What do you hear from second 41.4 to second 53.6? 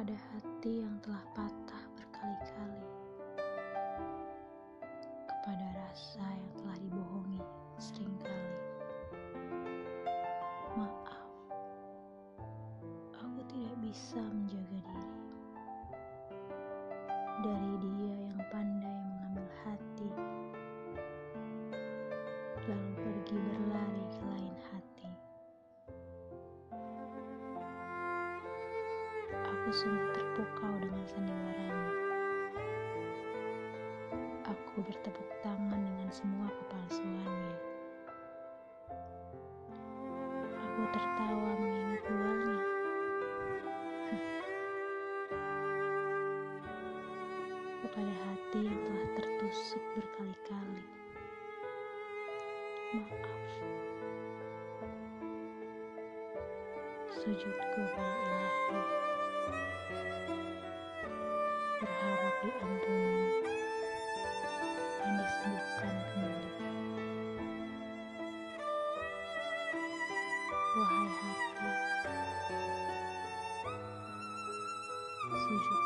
mengingat dualnya. Kepada hati yang telah tertusuk berkali-kali. Maaf.